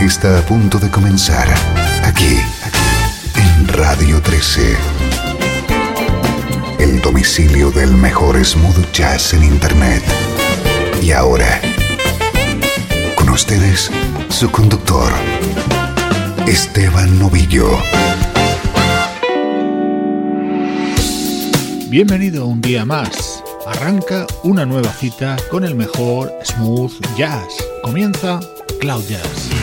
[0.00, 1.48] Está a punto de comenzar
[2.04, 2.38] aquí,
[3.34, 4.76] en Radio 13.
[6.78, 10.02] El domicilio del mejor smooth jazz en Internet.
[11.02, 11.60] Y ahora,
[13.16, 13.90] con ustedes,
[14.28, 15.12] su conductor,
[16.46, 17.68] Esteban Novillo.
[21.88, 23.42] Bienvenido un día más.
[23.66, 27.48] Arranca una nueva cita con el mejor smooth jazz.
[27.82, 28.40] Comienza
[28.80, 29.57] Cloud Jazz.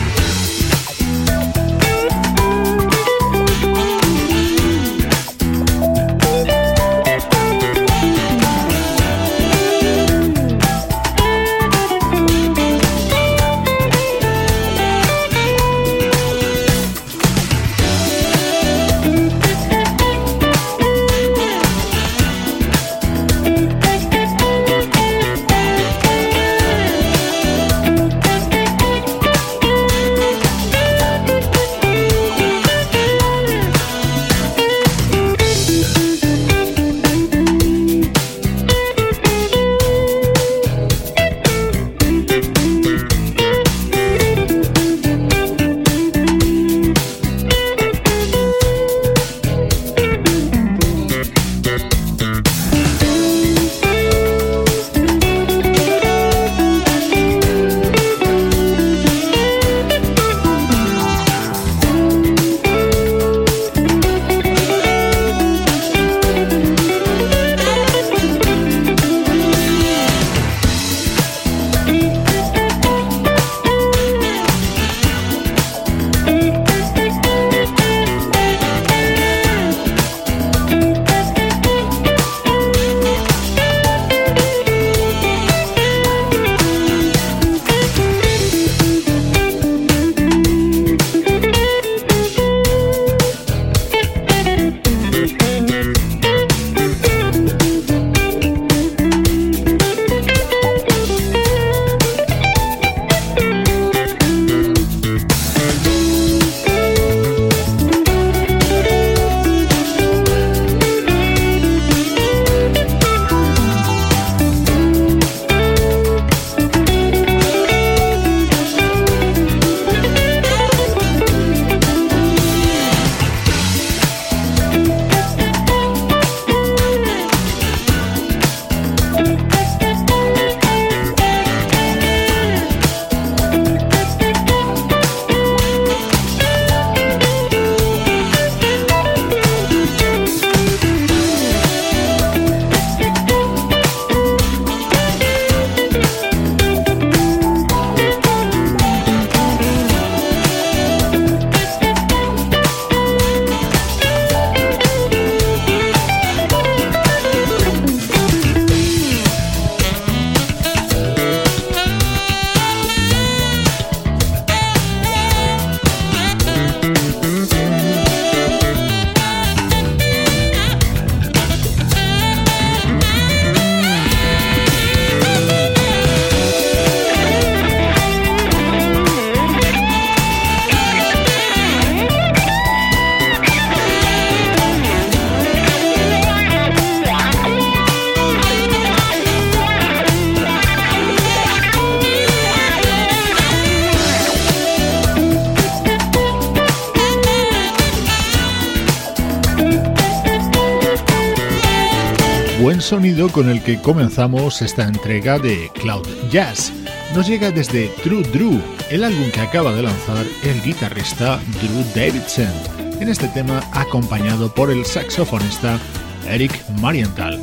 [203.16, 206.70] Con el que comenzamos esta entrega de Cloud Jazz.
[207.14, 208.60] Nos llega desde True Drew,
[208.90, 212.52] el álbum que acaba de lanzar el guitarrista Drew Davidson,
[213.00, 215.80] en este tema acompañado por el saxofonista
[216.28, 216.52] Eric
[216.82, 217.42] Marienthal.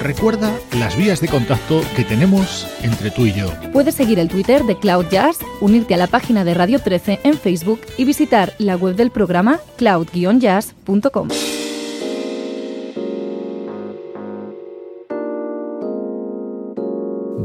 [0.00, 3.48] Recuerda las vías de contacto que tenemos entre tú y yo.
[3.72, 7.34] Puedes seguir el Twitter de Cloud Jazz, unirte a la página de Radio 13 en
[7.34, 11.28] Facebook y visitar la web del programa cloud-jazz.com.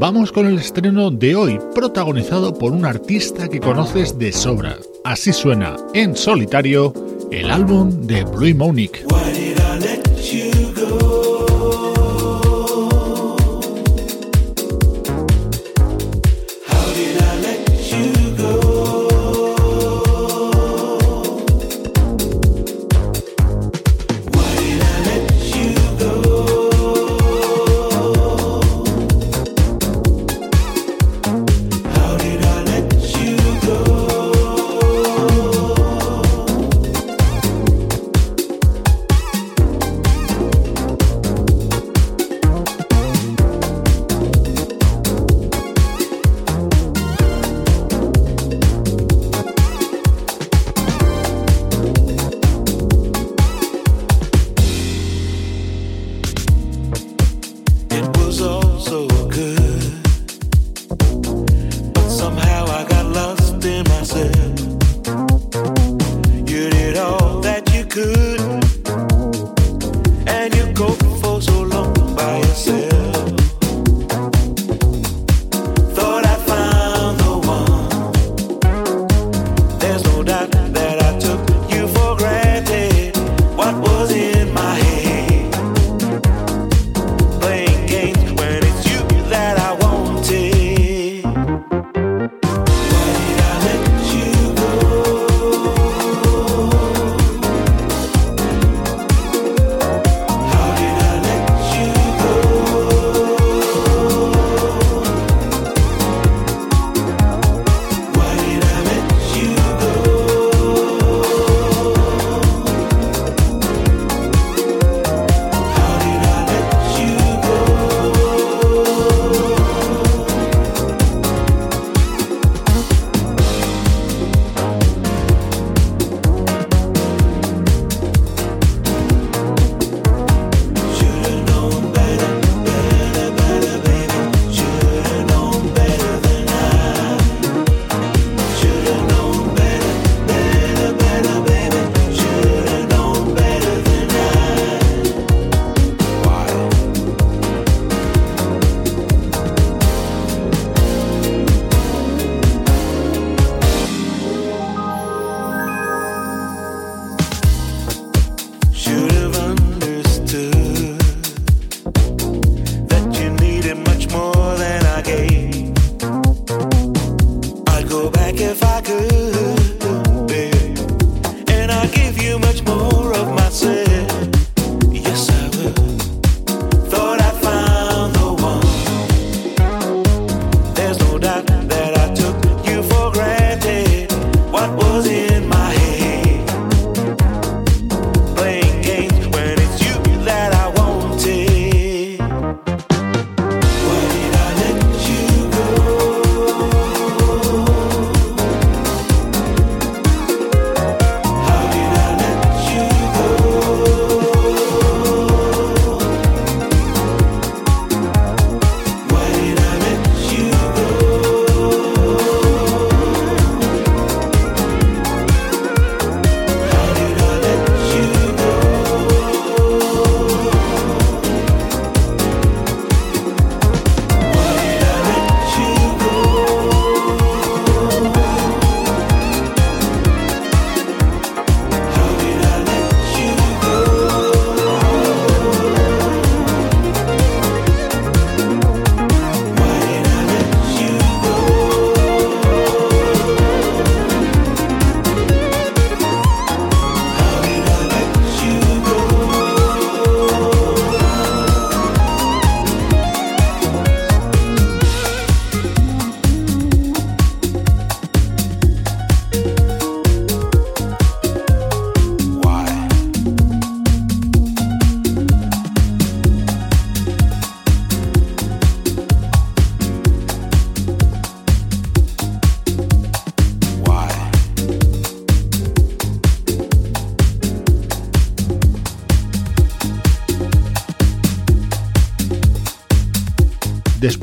[0.06, 4.76] Vamos con el estreno de hoy, protagonizado por un artista que conoces de sobra.
[5.02, 6.92] Así suena en solitario
[7.30, 9.06] el álbum de Blue Monique.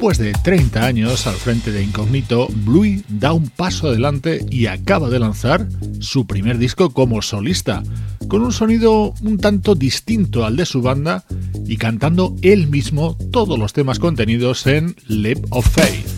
[0.01, 5.11] Después de 30 años al frente de Incognito, Bluey da un paso adelante y acaba
[5.11, 5.67] de lanzar
[5.99, 7.83] su primer disco como solista,
[8.27, 11.23] con un sonido un tanto distinto al de su banda
[11.67, 16.10] y cantando él mismo todos los temas contenidos en Leap of Faith.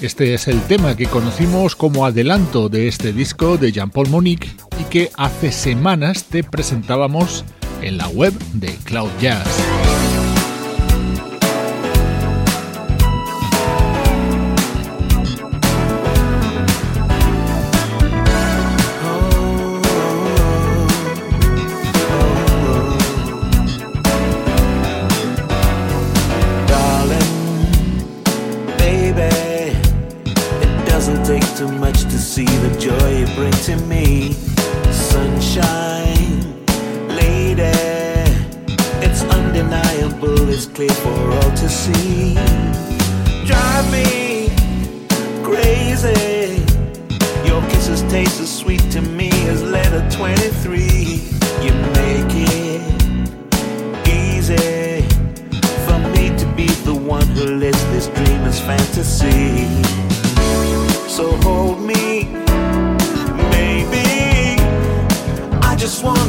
[0.00, 4.48] Este es el tema que conocimos como adelanto de este disco de Jean-Paul Monique
[4.80, 7.44] y que hace semanas te presentábamos
[7.82, 9.46] en la web de Cloud Jazz.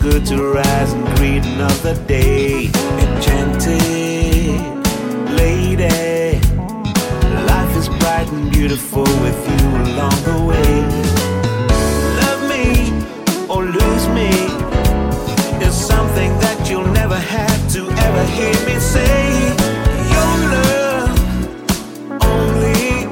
[0.00, 2.70] good to rise and greet another day.
[3.04, 3.80] Enchanted
[5.36, 6.40] lady,
[7.44, 10.72] life is bright and beautiful with you along the way.
[12.22, 12.64] Love me
[13.52, 14.30] or lose me
[15.66, 19.54] is something that you'll never have to ever hear me say.
[20.14, 21.10] Your love
[22.24, 23.04] only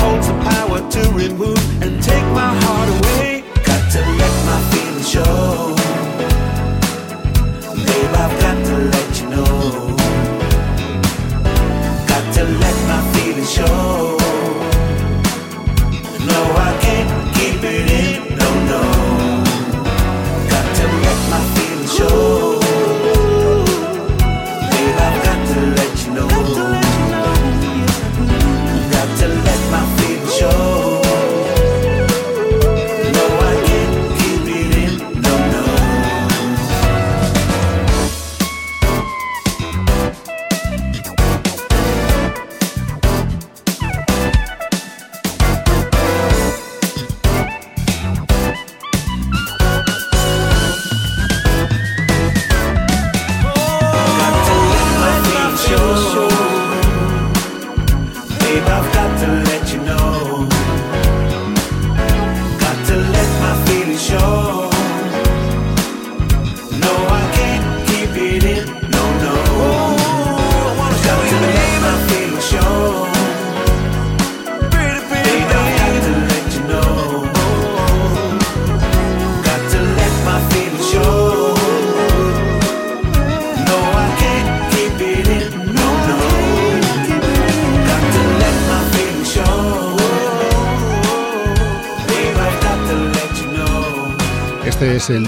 [0.00, 3.05] holds the power to remove and take my heart away.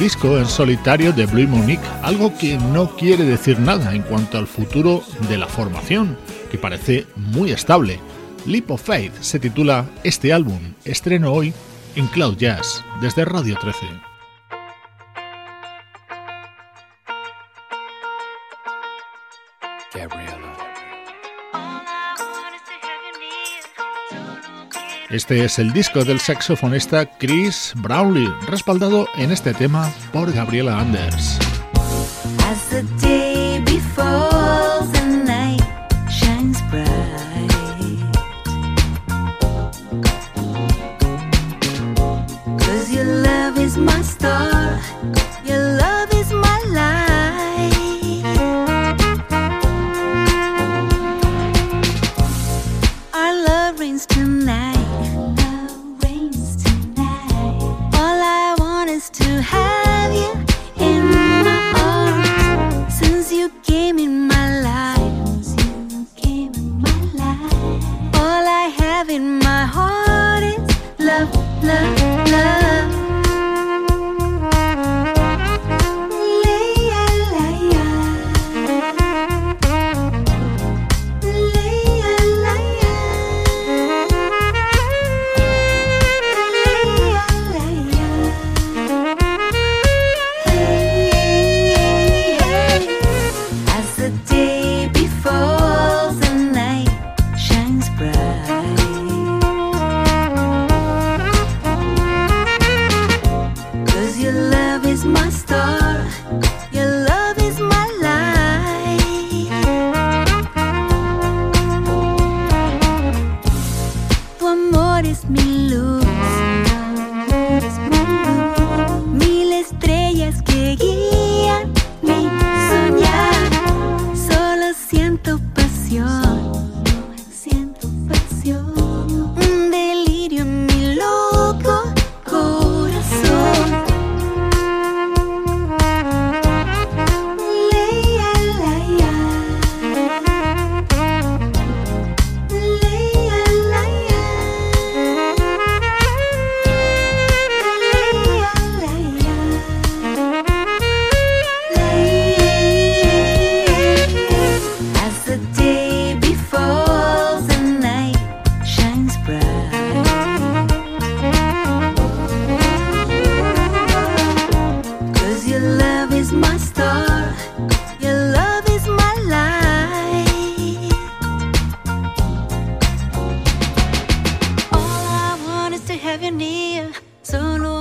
[0.09, 4.47] Disco en solitario de Blue Monique, algo que no quiere decir nada en cuanto al
[4.47, 6.17] futuro de la formación,
[6.51, 8.01] que parece muy estable.
[8.47, 11.53] Leap of Faith se titula este álbum, estreno hoy
[11.95, 14.08] en Cloud Jazz, desde Radio 13.
[25.11, 31.39] Este es el disco del saxofonista Chris Brownlee, respaldado en este tema por Gabriela Anders.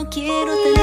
[0.10, 0.77] quiero tener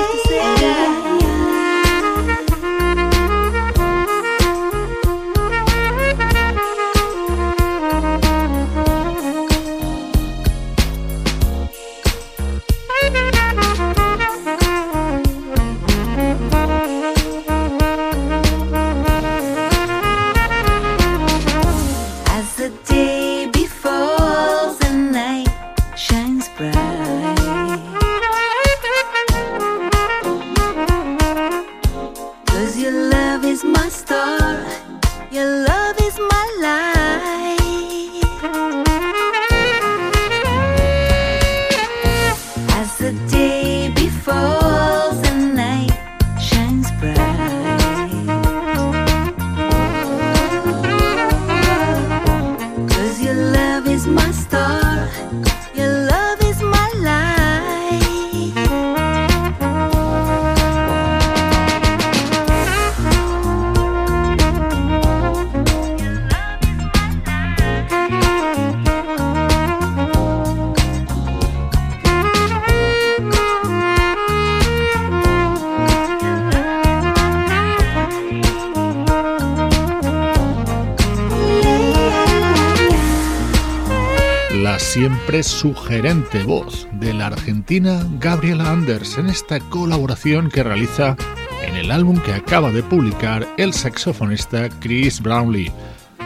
[85.55, 91.17] sugerente voz de la argentina Gabriela Anders en esta colaboración que realiza
[91.63, 95.71] en el álbum que acaba de publicar el saxofonista Chris Brownlee.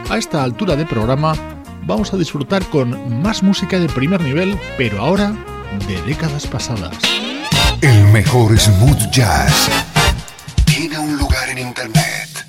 [0.09, 1.35] A esta altura de programa
[1.85, 5.31] vamos a disfrutar con más música de primer nivel, pero ahora
[5.87, 6.97] de décadas pasadas.
[7.81, 9.69] El mejor smooth jazz
[10.65, 12.45] tiene un lugar en internet.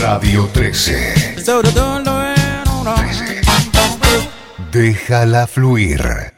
[0.00, 1.36] Radio 13.
[4.74, 6.33] Déjala fluir.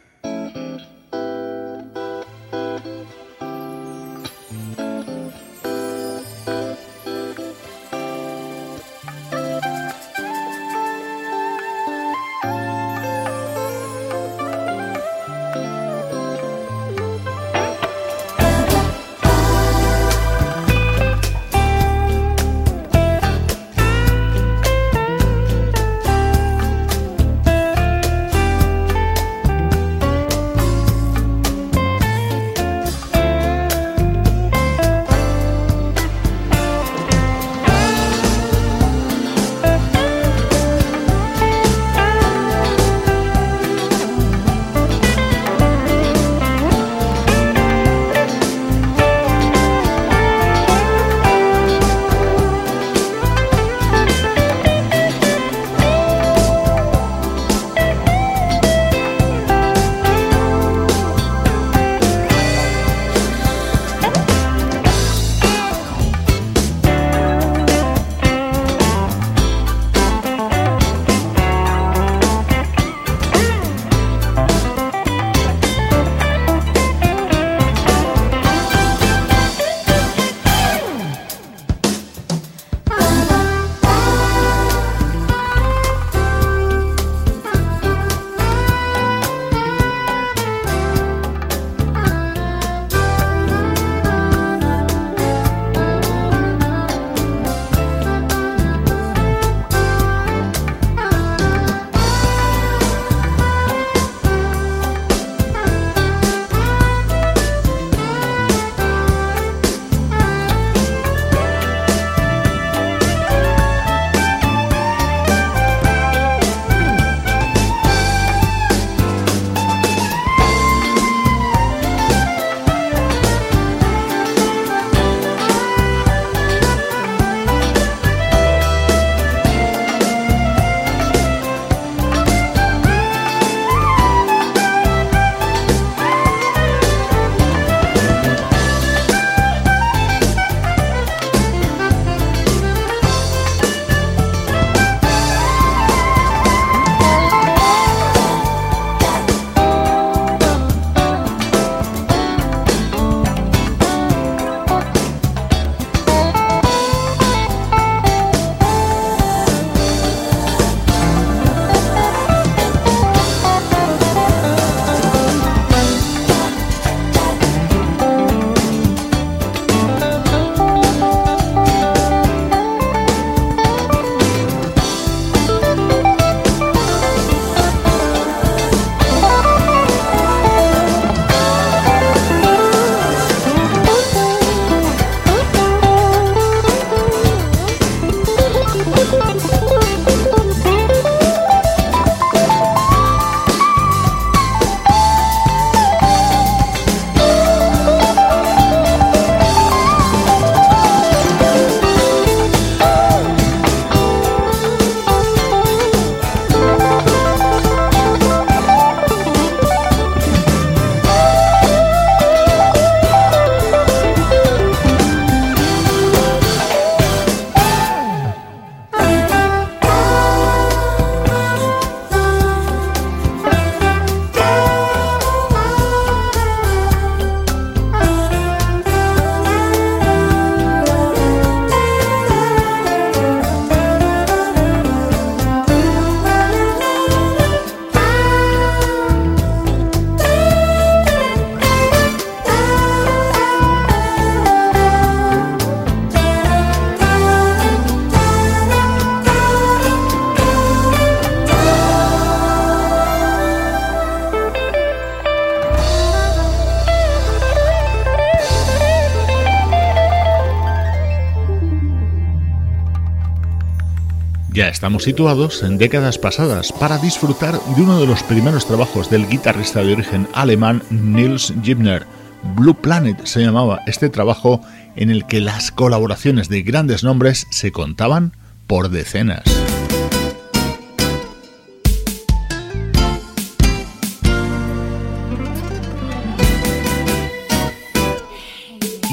[264.87, 269.83] Estamos situados en décadas pasadas para disfrutar de uno de los primeros trabajos del guitarrista
[269.83, 272.07] de origen alemán Nils Gibner.
[272.55, 274.61] Blue Planet se llamaba este trabajo
[274.95, 278.31] en el que las colaboraciones de grandes nombres se contaban
[278.69, 279.56] por decenas.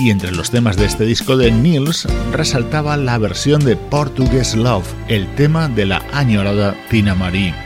[0.03, 4.85] Y entre los temas de este disco de Nils resaltaba la versión de Portuguese Love,
[5.07, 7.62] el tema de la añorada Tina Marie.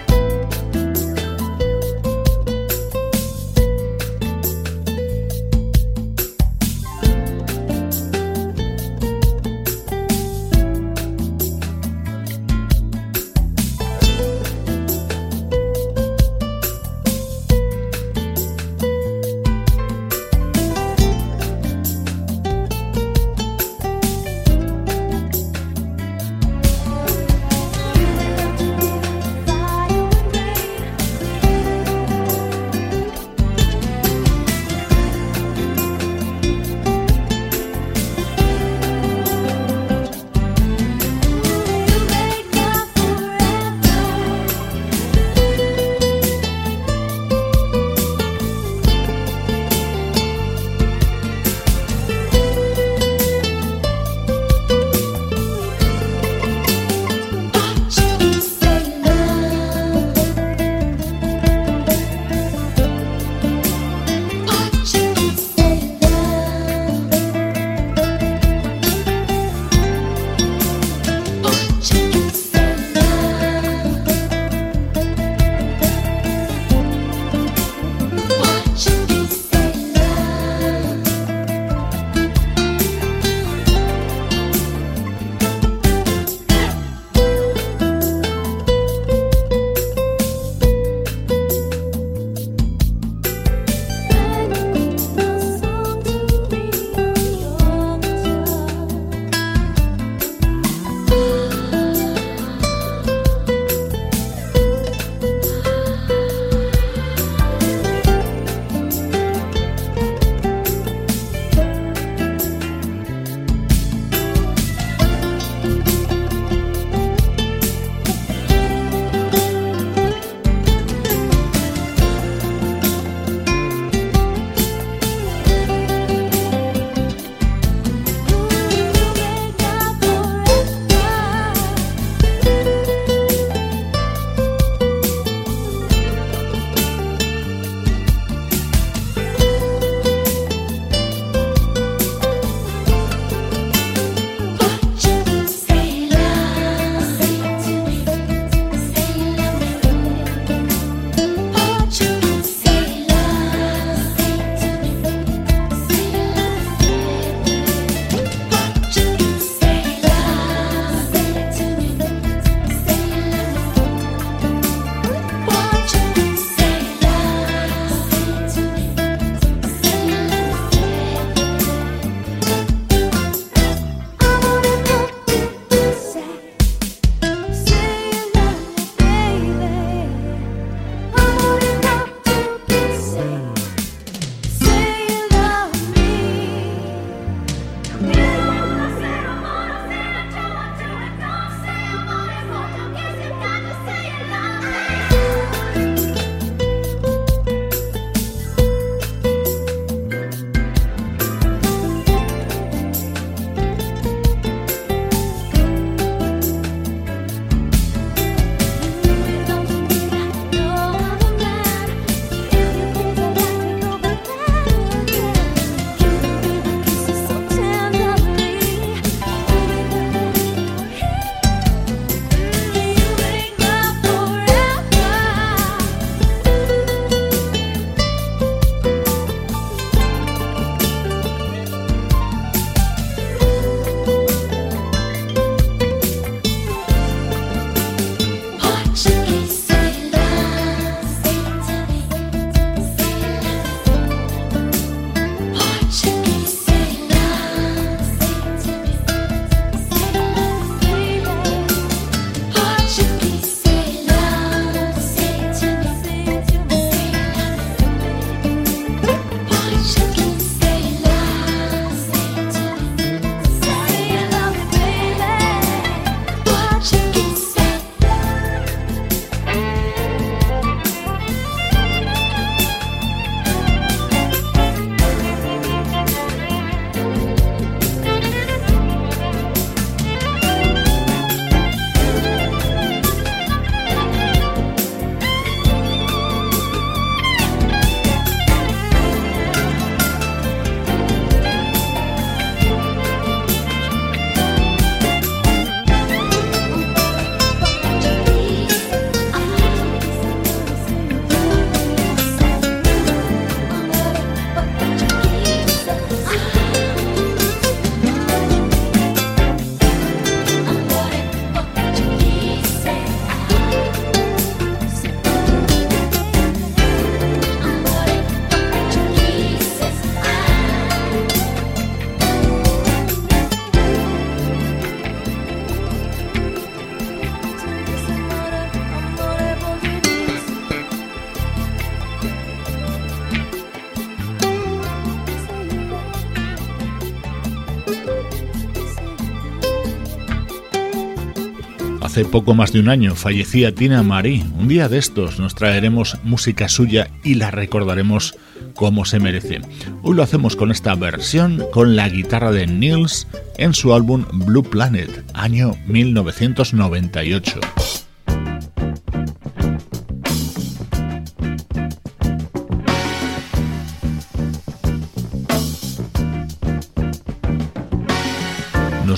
[342.18, 344.44] Hace poco más de un año fallecía Tina Marie.
[344.58, 348.36] Un día de estos nos traeremos música suya y la recordaremos
[348.74, 349.62] como se merece.
[350.02, 353.28] Hoy lo hacemos con esta versión con la guitarra de Nils
[353.58, 357.60] en su álbum Blue Planet, año 1998.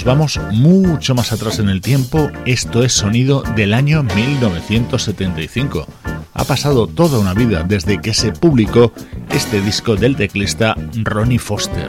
[0.10, 5.86] Vamos mucho más atrás en el tiempo, esto es sonido del año 1975.
[6.34, 8.92] Ha pasado toda una vida desde que se publicó
[9.30, 11.86] este disco del teclista Ronnie Foster.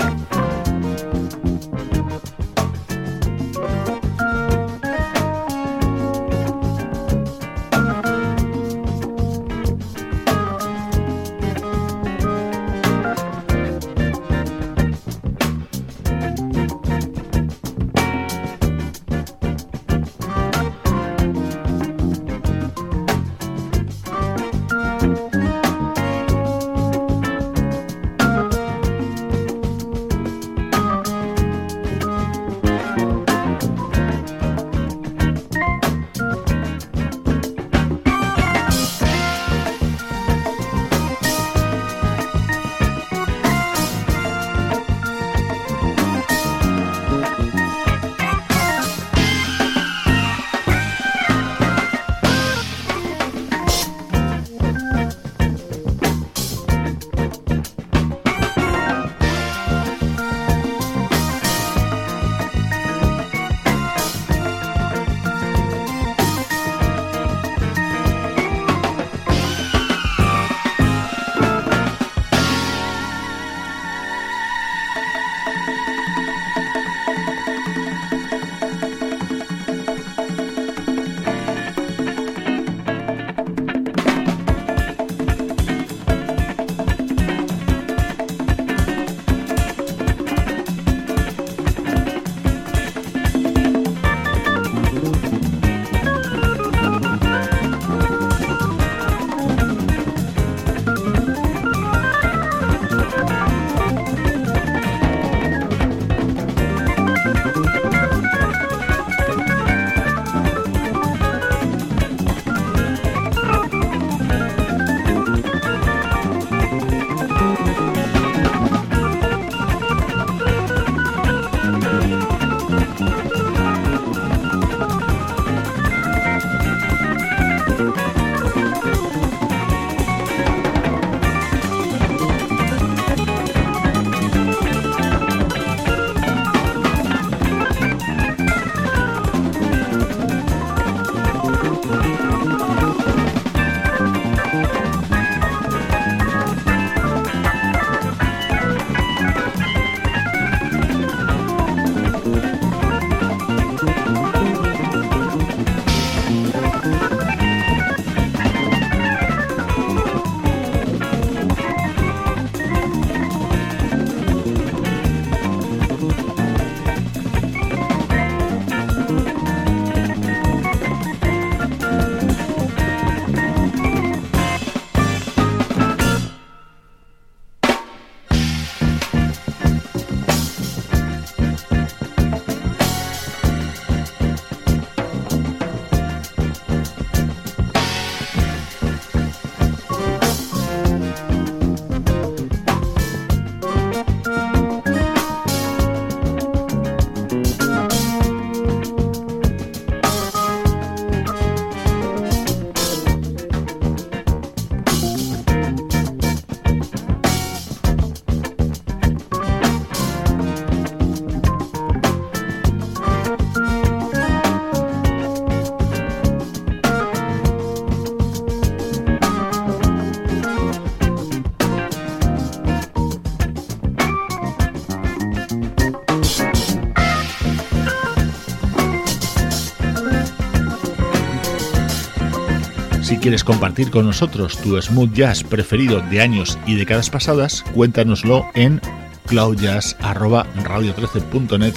[233.20, 238.80] Quieres compartir con nosotros tu smooth jazz preferido de años y décadas pasadas, cuéntanoslo en
[239.26, 241.74] cloudjazz.radio13.net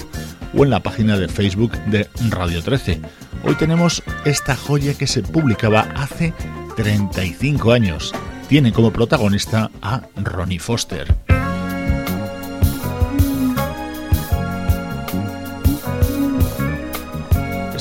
[0.56, 3.02] o en la página de Facebook de Radio 13.
[3.44, 6.34] Hoy tenemos esta joya que se publicaba hace
[6.78, 8.14] 35 años.
[8.48, 11.14] Tiene como protagonista a Ronnie Foster.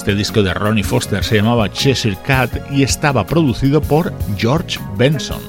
[0.03, 5.41] Este disco de Ronnie Foster se llamaba Cheshire Cat y estaba producido por George Benson.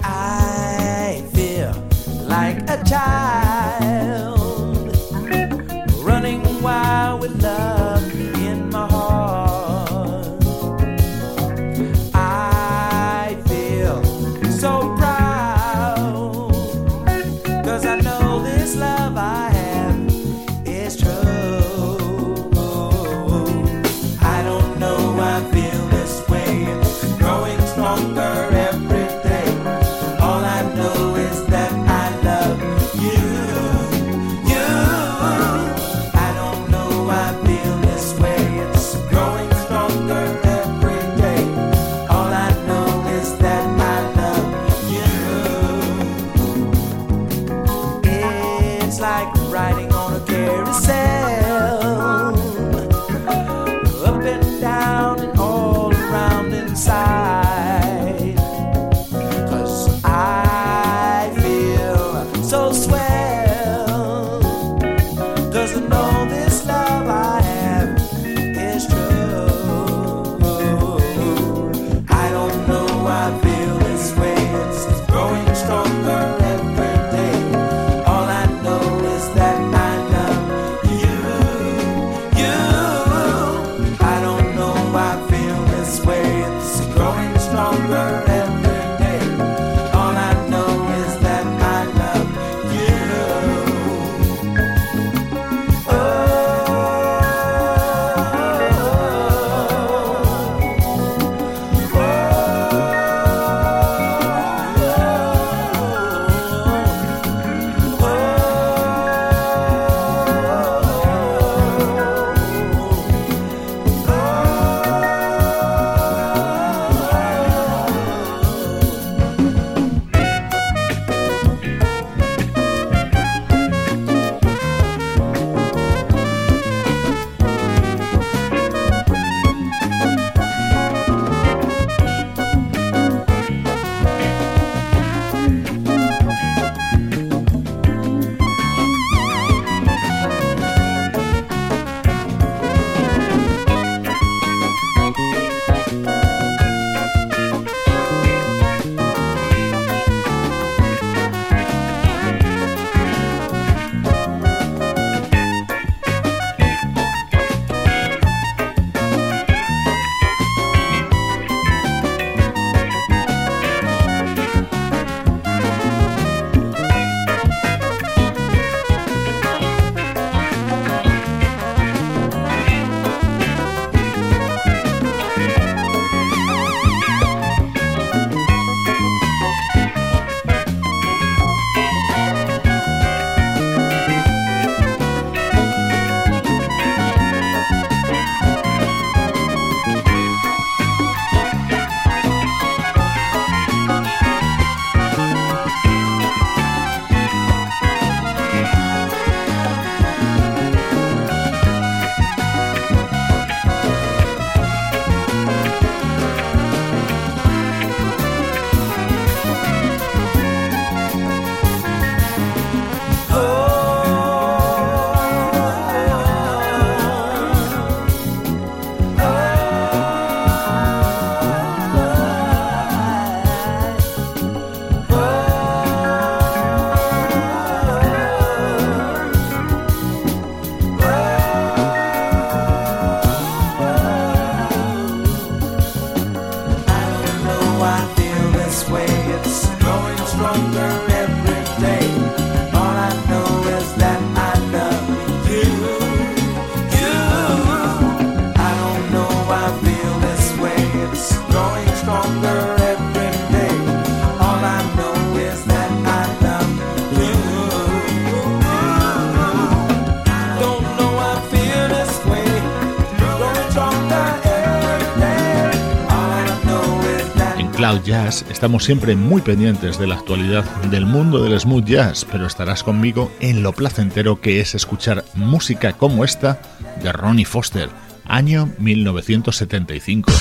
[268.41, 273.31] Estamos siempre muy pendientes de la actualidad del mundo del smooth jazz, pero estarás conmigo
[273.39, 276.59] en lo placentero que es escuchar música como esta
[277.03, 277.89] de Ronnie Foster,
[278.25, 280.31] año 1975.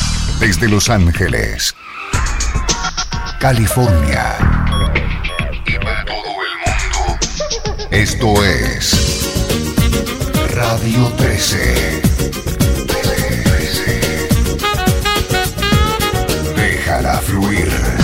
[0.40, 1.74] Desde Los Ángeles,
[3.38, 4.36] California
[5.66, 7.18] y para todo el mundo,
[7.90, 9.28] esto es
[10.54, 12.02] Radio 13.
[12.02, 12.51] 13.
[17.02, 18.01] para fluir.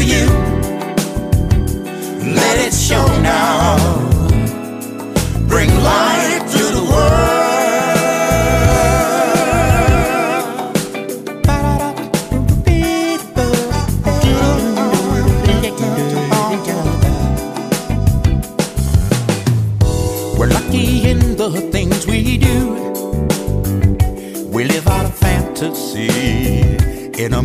[0.00, 0.26] you.
[2.34, 3.76] Let it show now.
[5.48, 7.46] Bring light to the world.
[20.38, 22.58] We're lucky in the things we do.
[24.50, 26.08] We live out fantasy
[27.22, 27.42] in a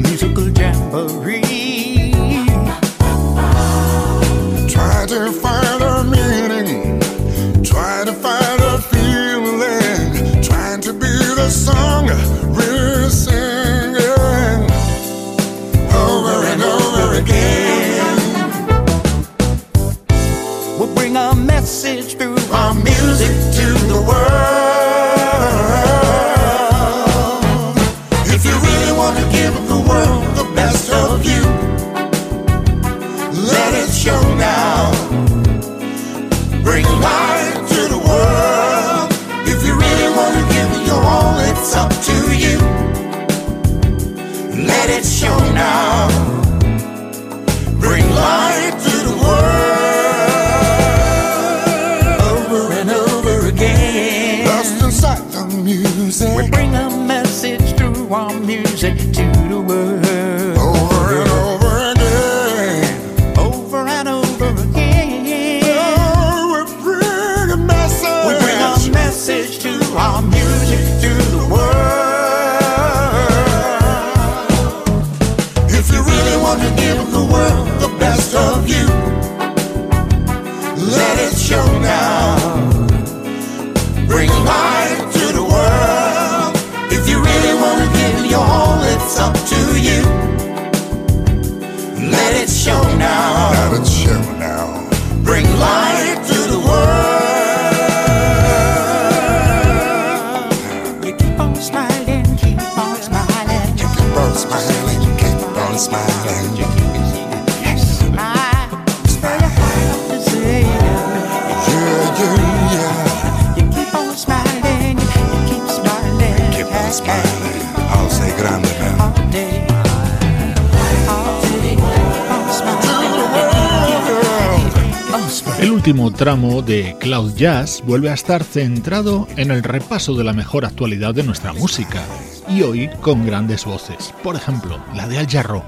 [126.31, 131.13] tramo de Cloud Jazz vuelve a estar centrado en el repaso de la mejor actualidad
[131.13, 132.05] de nuestra música,
[132.47, 135.65] y hoy con grandes voces, por ejemplo, la de Al Jarro.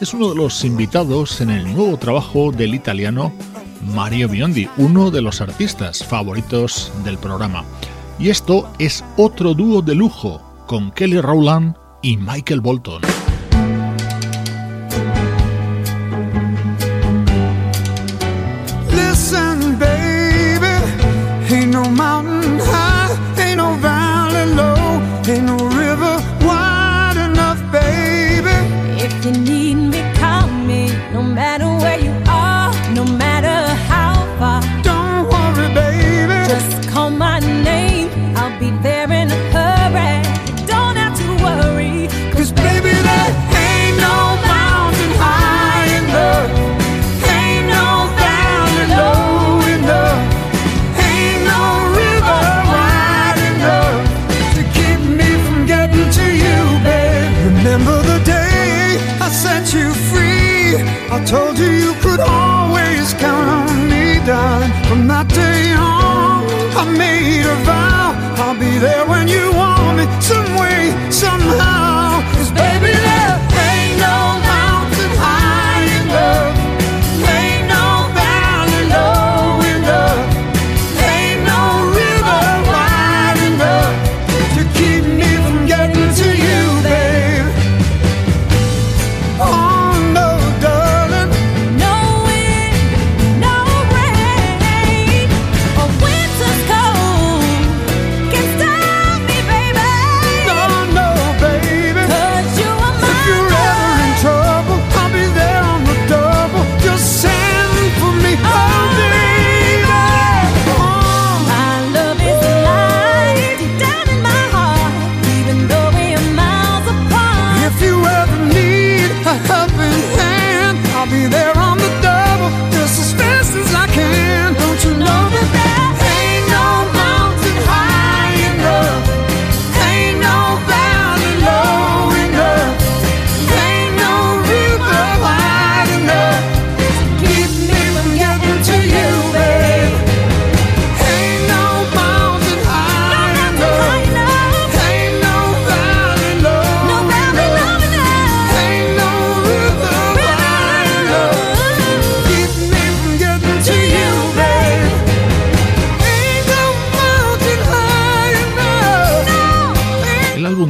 [0.00, 3.32] Es uno de los invitados en el nuevo trabajo del italiano
[3.92, 7.64] Mario Biondi, uno de los artistas favoritos del programa.
[8.16, 13.02] Y esto es otro dúo de lujo, con Kelly Rowland y Michael Bolton.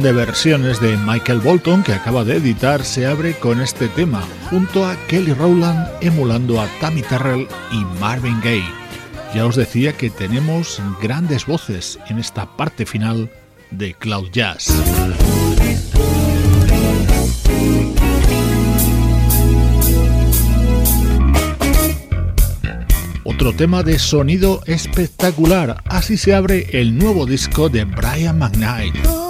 [0.05, 4.85] De versiones de Michael Bolton que acaba de editar se abre con este tema, junto
[4.85, 8.69] a Kelly Rowland emulando a Tammy Terrell y Marvin Gaye.
[9.33, 13.31] Ya os decía que tenemos grandes voces en esta parte final
[13.71, 14.71] de Cloud Jazz.
[23.23, 29.24] Otro tema de sonido espectacular, así se abre el nuevo disco de Brian McKnight.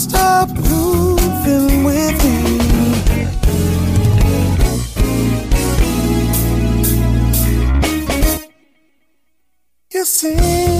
[0.00, 2.40] stop moving with me.
[9.92, 10.79] You see.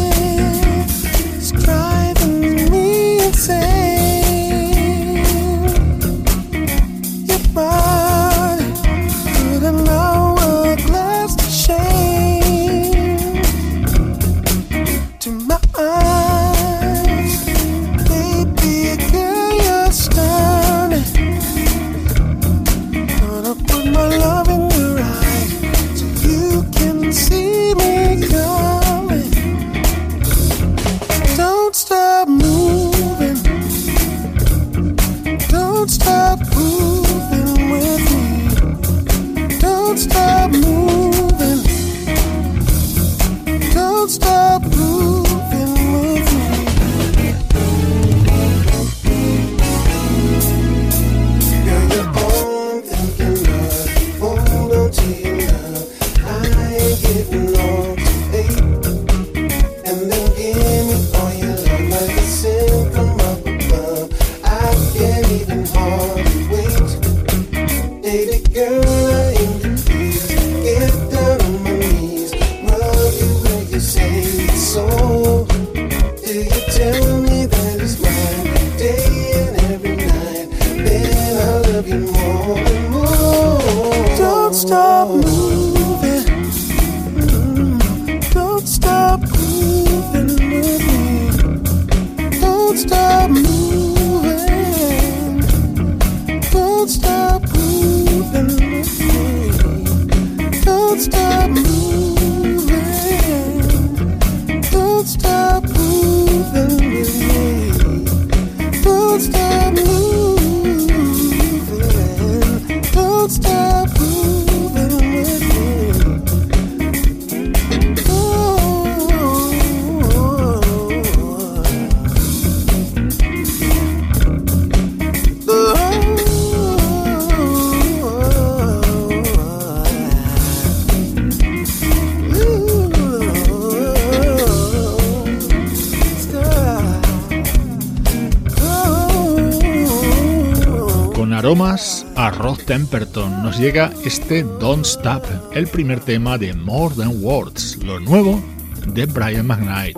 [142.64, 143.42] Temperton.
[143.42, 148.40] Nos llega este Don't Stop, el primer tema de More Than Words, lo nuevo
[148.86, 149.96] de Brian McKnight.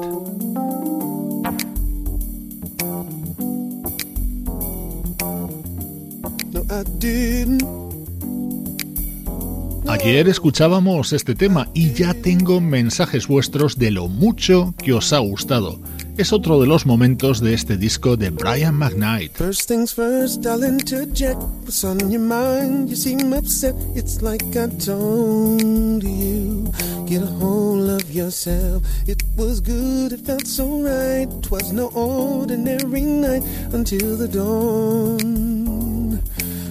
[9.88, 15.18] Ayer escuchábamos este tema y ya tengo mensajes vuestros de lo mucho que os ha
[15.18, 15.78] gustado
[16.16, 19.32] es otro de los momentos de este disco de Brian McKnight.
[19.32, 21.40] First things first, I'll interject.
[21.64, 22.90] What's on your mind?
[22.90, 23.74] You seem upset.
[23.94, 26.70] It's like I told you.
[27.06, 28.82] Get a hold of yourself.
[29.06, 31.28] It was good, it felt so right.
[31.42, 33.42] Twas no ordinary night
[33.72, 36.20] until the dawn.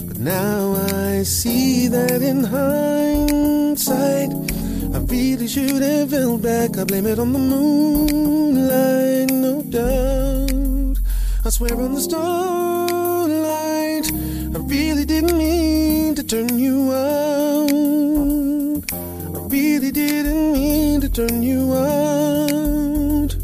[0.07, 4.29] But now I see that in hindsight.
[5.11, 6.77] Really should have held back.
[6.77, 10.97] I blame it on the moonlight, no doubt.
[11.43, 12.39] I swear on the starlight,
[14.55, 17.69] I really didn't mean to turn you out.
[18.93, 23.35] I really didn't mean to turn you out.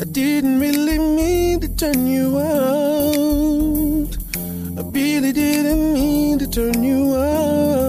[0.00, 4.16] I didn't really mean to turn you out.
[4.78, 7.85] I really didn't mean to turn you out.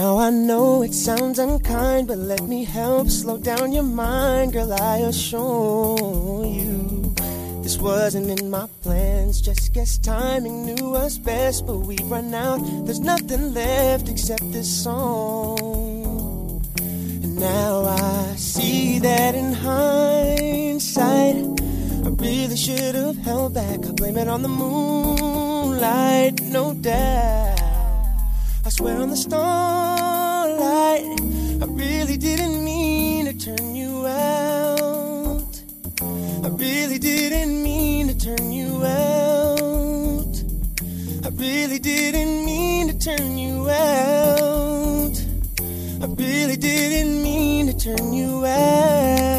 [0.00, 4.72] Now I know it sounds unkind, but let me help slow down your mind, girl.
[4.72, 7.12] I assure you.
[7.62, 12.60] This wasn't in my plans, just guess timing knew us best, but we run out.
[12.86, 16.64] There's nothing left except this song.
[16.80, 21.36] And now I see that in hindsight,
[22.06, 23.84] I really should have held back.
[23.84, 27.59] I blame it on the moonlight, no doubt.
[28.80, 31.04] Swear on the starlight,
[31.62, 35.62] I really didn't mean to turn you out.
[36.00, 40.34] I really didn't mean to turn you out.
[41.26, 45.26] I really didn't mean to turn you out.
[46.00, 49.29] I really didn't mean to turn you out.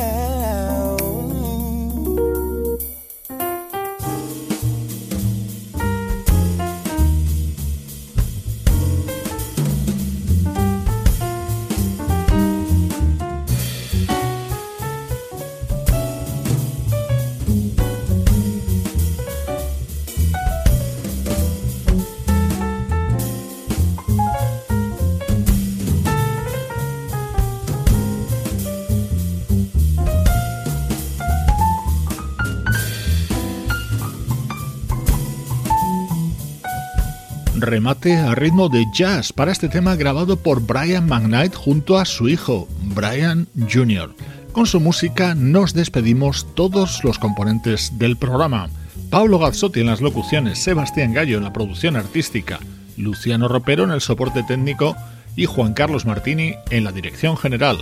[37.72, 42.28] Remate a ritmo de jazz para este tema grabado por Brian McKnight junto a su
[42.28, 44.14] hijo, Brian Jr.
[44.52, 48.70] Con su música nos despedimos todos los componentes del programa.
[49.10, 52.60] Pablo Gazzotti en las locuciones, Sebastián Gallo en la producción artística,
[52.98, 54.98] Luciano Ropero en el soporte técnico
[55.38, 57.78] y Juan Carlos Martini en la dirección general.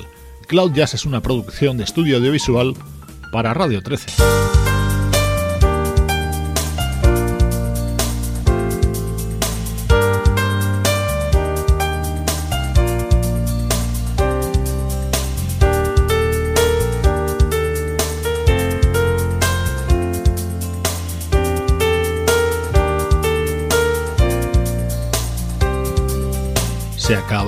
[0.47, 2.75] Cloud Jazz es una producción de estudio audiovisual
[3.31, 4.58] para Radio 13.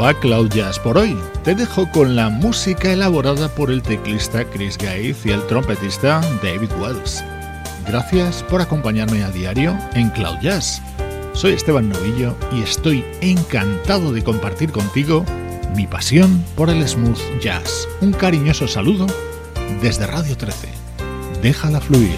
[0.02, 1.16] Acaba Cloud Jazz por hoy.
[1.44, 6.72] Te dejo con la música elaborada por el teclista Chris Gates y el trompetista David
[6.80, 7.24] Wells.
[7.86, 10.82] Gracias por acompañarme a diario en Cloud Jazz.
[11.34, 15.24] Soy Esteban Novillo y estoy encantado de compartir contigo
[15.76, 17.88] mi pasión por el smooth jazz.
[18.02, 19.06] Un cariñoso saludo
[19.84, 20.68] desde Radio 13.
[21.44, 22.18] Déjala fluir.